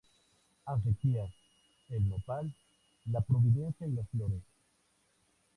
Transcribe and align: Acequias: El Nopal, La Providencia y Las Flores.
Acequias: 0.65 1.29
El 1.89 2.09
Nopal, 2.09 2.51
La 3.11 3.21
Providencia 3.21 3.85
y 3.85 3.91
Las 3.91 4.09
Flores. 4.09 4.41